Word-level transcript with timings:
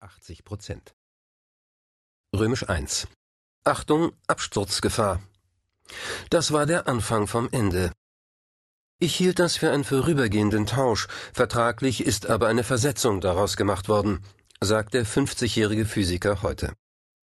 80 0.00 0.44
Prozent. 0.44 0.94
Römisch 2.34 2.66
1. 2.66 3.06
Achtung, 3.64 4.12
Absturzgefahr. 4.26 5.20
Das 6.30 6.52
war 6.52 6.64
der 6.64 6.88
Anfang 6.88 7.26
vom 7.26 7.50
Ende. 7.52 7.92
Ich 8.98 9.14
hielt 9.14 9.38
das 9.38 9.56
für 9.56 9.70
einen 9.70 9.84
vorübergehenden 9.84 10.64
Tausch, 10.64 11.06
vertraglich 11.34 12.02
ist 12.04 12.30
aber 12.30 12.48
eine 12.48 12.64
Versetzung 12.64 13.20
daraus 13.20 13.58
gemacht 13.58 13.88
worden, 13.90 14.24
sagt 14.60 14.94
der 14.94 15.04
50-jährige 15.04 15.84
Physiker 15.84 16.40
heute. 16.42 16.72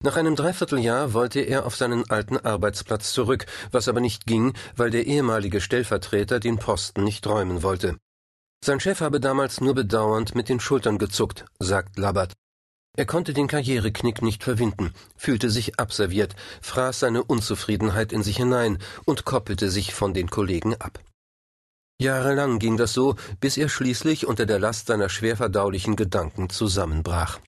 Nach 0.01 0.15
einem 0.15 0.37
Dreivierteljahr 0.37 1.13
wollte 1.13 1.41
er 1.41 1.65
auf 1.65 1.75
seinen 1.75 2.09
alten 2.09 2.37
Arbeitsplatz 2.37 3.11
zurück, 3.11 3.45
was 3.71 3.89
aber 3.89 3.99
nicht 3.99 4.25
ging, 4.25 4.53
weil 4.77 4.89
der 4.89 5.05
ehemalige 5.05 5.59
Stellvertreter 5.59 6.39
den 6.39 6.59
Posten 6.59 7.03
nicht 7.03 7.27
räumen 7.27 7.61
wollte. 7.61 7.97
Sein 8.63 8.79
Chef 8.79 9.01
habe 9.01 9.19
damals 9.19 9.59
nur 9.59 9.75
bedauernd 9.75 10.35
mit 10.35 10.47
den 10.47 10.61
Schultern 10.61 10.97
gezuckt, 10.97 11.43
sagt 11.59 11.97
Labat. 11.97 12.33
Er 12.95 13.05
konnte 13.05 13.33
den 13.33 13.47
Karriereknick 13.47 14.21
nicht 14.21 14.43
verwinden, 14.43 14.93
fühlte 15.15 15.49
sich 15.49 15.79
abserviert, 15.79 16.35
fraß 16.61 16.99
seine 16.99 17.23
Unzufriedenheit 17.23 18.13
in 18.13 18.21
sich 18.21 18.37
hinein 18.37 18.77
und 19.05 19.25
koppelte 19.25 19.71
sich 19.71 19.95
von 19.95 20.13
den 20.13 20.29
Kollegen 20.29 20.75
ab. 20.75 20.99
Jahrelang 21.99 22.59
ging 22.59 22.77
das 22.77 22.93
so, 22.93 23.15
bis 23.39 23.57
er 23.57 23.69
schließlich 23.69 24.27
unter 24.27 24.45
der 24.45 24.59
Last 24.59 24.87
seiner 24.87 25.09
schwerverdaulichen 25.09 25.95
Gedanken 25.95 26.49
zusammenbrach. 26.49 27.39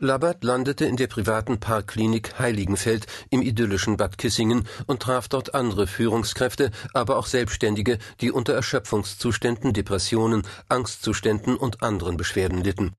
Labbert 0.00 0.42
landete 0.42 0.84
in 0.84 0.96
der 0.96 1.06
privaten 1.06 1.60
Parkklinik 1.60 2.40
Heiligenfeld 2.40 3.06
im 3.30 3.40
idyllischen 3.40 3.96
Bad 3.96 4.18
Kissingen 4.18 4.66
und 4.88 5.00
traf 5.00 5.28
dort 5.28 5.54
andere 5.54 5.86
Führungskräfte, 5.86 6.72
aber 6.92 7.18
auch 7.18 7.26
Selbstständige, 7.26 7.98
die 8.20 8.32
unter 8.32 8.52
Erschöpfungszuständen, 8.52 9.72
Depressionen, 9.72 10.42
Angstzuständen 10.68 11.56
und 11.56 11.84
anderen 11.84 12.16
Beschwerden 12.16 12.64
litten. 12.64 12.96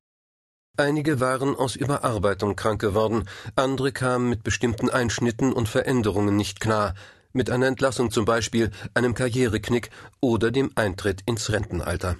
Einige 0.75 1.19
waren 1.19 1.55
aus 1.55 1.75
Überarbeitung 1.75 2.55
krank 2.55 2.81
geworden, 2.81 3.29
andere 3.55 3.91
kamen 3.91 4.27
mit 4.27 4.43
bestimmten 4.43 4.89
Einschnitten 4.89 5.53
und 5.53 5.69
Veränderungen 5.69 6.35
nicht 6.35 6.59
klar, 6.59 6.95
mit 7.31 7.51
einer 7.51 7.67
Entlassung 7.67 8.09
zum 8.09 8.25
Beispiel, 8.25 8.71
einem 8.95 9.13
Karriereknick 9.13 9.91
oder 10.19 10.49
dem 10.49 10.71
Eintritt 10.73 11.21
ins 11.27 11.51
Rentenalter. 11.51 12.17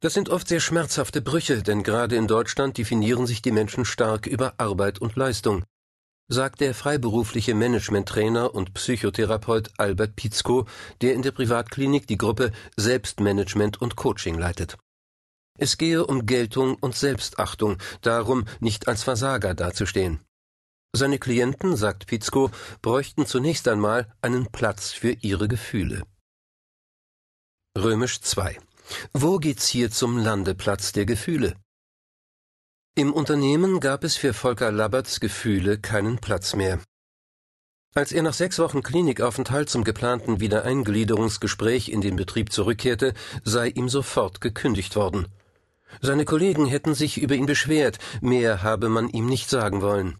Das 0.00 0.14
sind 0.14 0.30
oft 0.30 0.48
sehr 0.48 0.60
schmerzhafte 0.60 1.20
Brüche, 1.20 1.62
denn 1.62 1.82
gerade 1.82 2.16
in 2.16 2.28
Deutschland 2.28 2.78
definieren 2.78 3.26
sich 3.26 3.42
die 3.42 3.52
Menschen 3.52 3.84
stark 3.84 4.26
über 4.26 4.54
Arbeit 4.56 4.98
und 4.98 5.16
Leistung, 5.16 5.64
sagt 6.28 6.62
der 6.62 6.74
freiberufliche 6.74 7.54
Managementtrainer 7.54 8.54
und 8.54 8.72
Psychotherapeut 8.72 9.70
Albert 9.76 10.16
Pizko, 10.16 10.66
der 11.02 11.12
in 11.12 11.20
der 11.20 11.32
Privatklinik 11.32 12.06
die 12.06 12.16
Gruppe 12.16 12.52
Selbstmanagement 12.78 13.82
und 13.82 13.96
Coaching 13.96 14.38
leitet. 14.38 14.78
Es 15.58 15.78
gehe 15.78 16.06
um 16.06 16.26
Geltung 16.26 16.76
und 16.76 16.94
Selbstachtung, 16.94 17.78
darum, 18.02 18.44
nicht 18.60 18.88
als 18.88 19.02
Versager 19.02 19.54
dazustehen. 19.54 20.20
Seine 20.92 21.18
Klienten, 21.18 21.76
sagt 21.76 22.06
Pizko, 22.06 22.50
bräuchten 22.82 23.26
zunächst 23.26 23.68
einmal 23.68 24.14
einen 24.22 24.46
Platz 24.46 24.92
für 24.92 25.12
ihre 25.12 25.48
Gefühle. 25.48 26.02
Römisch 27.76 28.20
2 28.20 28.58
wo 29.12 29.38
geht's 29.38 29.66
hier 29.68 29.90
zum 29.90 30.18
Landeplatz 30.18 30.92
der 30.92 31.06
Gefühle? 31.06 31.56
Im 32.94 33.12
Unternehmen 33.12 33.80
gab 33.80 34.04
es 34.04 34.16
für 34.16 34.32
Volker 34.32 34.72
Labberts 34.72 35.20
Gefühle 35.20 35.78
keinen 35.78 36.18
Platz 36.18 36.54
mehr. 36.54 36.80
Als 37.94 38.12
er 38.12 38.22
nach 38.22 38.34
sechs 38.34 38.58
Wochen 38.58 38.82
Klinikaufenthalt 38.82 39.70
zum 39.70 39.84
geplanten 39.84 40.40
Wiedereingliederungsgespräch 40.40 41.88
in 41.88 42.00
den 42.00 42.16
Betrieb 42.16 42.52
zurückkehrte, 42.52 43.14
sei 43.42 43.68
ihm 43.68 43.88
sofort 43.88 44.40
gekündigt 44.40 44.96
worden. 44.96 45.26
Seine 46.00 46.24
Kollegen 46.24 46.66
hätten 46.66 46.94
sich 46.94 47.18
über 47.18 47.34
ihn 47.34 47.46
beschwert, 47.46 47.98
mehr 48.20 48.62
habe 48.62 48.88
man 48.88 49.08
ihm 49.08 49.26
nicht 49.26 49.48
sagen 49.48 49.82
wollen. 49.82 50.18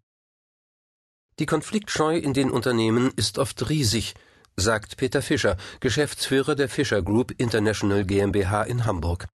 Die 1.39 1.47
Konfliktscheu 1.47 2.17
in 2.17 2.33
den 2.33 2.51
Unternehmen 2.51 3.13
ist 3.17 3.39
oft 3.39 3.69
riesig, 3.69 4.15
sagt 4.57 4.97
Peter 4.97 5.21
Fischer, 5.21 5.57
Geschäftsführer 5.81 6.55
der 6.55 6.69
Fischer 6.69 7.03
Group 7.03 7.35
International 7.37 8.05
GmbH 8.05 8.63
in 8.63 8.87
Hamburg. 8.87 9.27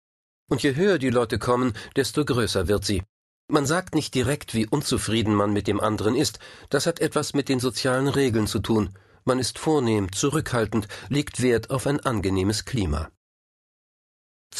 Und 0.49 0.63
je 0.63 0.75
höher 0.75 0.97
die 0.97 1.11
Leute 1.11 1.37
kommen, 1.37 1.73
desto 1.95 2.25
größer 2.25 2.67
wird 2.67 2.85
sie. 2.85 3.03
Man 3.47 3.65
sagt 3.65 3.95
nicht 3.95 4.15
direkt, 4.15 4.53
wie 4.53 4.65
unzufrieden 4.65 5.35
man 5.35 5.53
mit 5.53 5.67
dem 5.67 5.79
anderen 5.79 6.15
ist, 6.15 6.39
das 6.69 6.87
hat 6.87 6.99
etwas 7.01 7.33
mit 7.33 7.49
den 7.49 7.59
sozialen 7.59 8.07
Regeln 8.07 8.47
zu 8.47 8.59
tun. 8.59 8.97
Man 9.23 9.37
ist 9.37 9.59
vornehm, 9.59 10.11
zurückhaltend, 10.11 10.87
legt 11.09 11.41
Wert 11.41 11.69
auf 11.69 11.85
ein 11.85 11.99
angenehmes 11.99 12.65
Klima. 12.65 13.11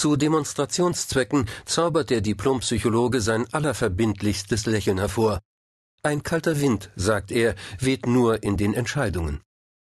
Zu 0.02 0.16
Demonstrationszwecken 0.16 1.48
zaubert 1.64 2.10
der 2.10 2.22
Diplompsychologe 2.22 3.22
sein 3.22 3.46
allerverbindlichstes 3.52 4.66
Lächeln 4.66 4.98
hervor. 4.98 5.42
Ein 6.02 6.24
kalter 6.24 6.60
Wind, 6.60 6.90
sagt 6.96 7.30
er, 7.30 7.54
weht 7.80 8.08
nur 8.08 8.42
in 8.42 8.58
den 8.58 8.74
Entscheidungen. 8.74 9.42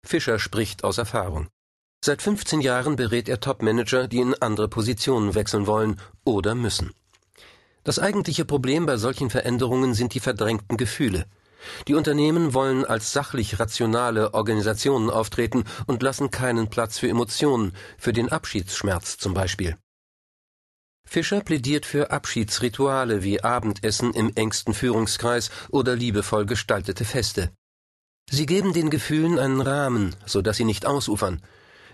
Fischer 0.07 0.39
spricht 0.39 0.85
aus 0.85 0.99
Erfahrung. 0.99 1.49
Seit 2.05 2.23
15 2.23 2.61
Jahren 2.61 2.95
berät 2.95 3.29
er 3.29 3.41
Topmanager, 3.41 4.07
die 4.07 4.19
in 4.19 4.41
andere 4.41 4.69
Positionen 4.69 5.35
wechseln 5.35 5.67
wollen 5.67 6.01
oder 6.25 6.55
müssen. 6.55 6.93
Das 7.83 7.99
eigentliche 7.99 8.45
Problem 8.45 8.87
bei 8.87 8.99
solchen 8.99 9.29
Veränderungen 9.29 9.93
sind 9.93 10.15
die 10.15 10.21
verdrängten 10.21 10.77
Gefühle. 10.77 11.27
Die 11.89 11.95
Unternehmen 11.95 12.55
wollen 12.55 12.85
als 12.85 13.13
sachlich 13.13 13.59
rationale 13.59 14.35
Organisationen 14.35 15.11
auftreten 15.11 15.65
und 15.89 16.05
lassen 16.05 16.31
keinen 16.31 16.71
Platz 16.71 16.97
für 16.97 17.09
Emotionen, 17.09 17.73
für 17.99 18.13
den 18.13 18.29
Abschiedsschmerz 18.29 19.19
zum 19.19 19.35
Beispiel. 19.35 19.77
Fischer 21.09 21.41
plädiert 21.41 21.87
für 21.87 22.11
Abschiedsrituale 22.11 23.23
wie 23.23 23.43
Abendessen 23.43 24.13
im 24.13 24.33
engsten 24.35 24.75
Führungskreis 24.75 25.51
oder 25.71 25.95
liebevoll 25.95 26.45
gestaltete 26.45 27.05
Feste. 27.05 27.53
Sie 28.29 28.45
geben 28.45 28.73
den 28.73 28.91
Gefühlen 28.91 29.39
einen 29.39 29.61
Rahmen, 29.61 30.17
so 30.27 30.43
dass 30.43 30.57
sie 30.57 30.65
nicht 30.65 30.85
ausufern. 30.85 31.43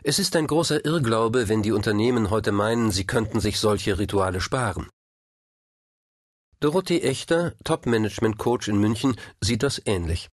Es 0.03 0.19
ist 0.19 0.35
ein 0.35 0.47
großer 0.47 0.85
Irrglaube, 0.85 1.49
wenn 1.49 1.63
die 1.63 1.73
Unternehmen 1.73 2.31
heute 2.31 2.51
meinen, 2.53 2.91
sie 2.91 3.07
könnten 3.07 3.39
sich 3.39 3.61
solche 3.61 3.99
Rituale 3.99 4.41
sparen. 4.41 4.89
Dorothee 6.59 7.03
Echter, 7.03 7.55
Top-Management-Coach 7.65 8.69
in 8.69 8.79
München, 8.79 9.17
sieht 9.41 9.63
das 9.63 9.81
ähnlich. 9.85 10.29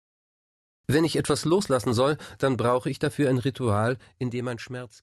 Wenn 0.87 1.05
ich 1.05 1.15
etwas 1.15 1.45
loslassen 1.45 1.93
soll, 1.93 2.17
dann 2.37 2.57
brauche 2.57 2.89
ich 2.89 2.99
dafür 2.99 3.29
ein 3.29 3.37
Ritual, 3.37 3.97
in 4.19 4.29
dem 4.29 4.45
mein 4.45 4.59
Schmerz 4.59 5.01